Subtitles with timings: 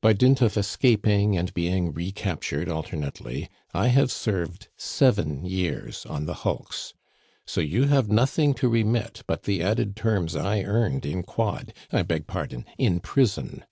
[0.00, 6.34] By dint of escaping and being recaptured alternately, I have served seven years on the
[6.42, 6.94] hulks.
[7.46, 12.02] So you have nothing to remit but the added terms I earned in quod I
[12.02, 13.64] beg pardon, in prison.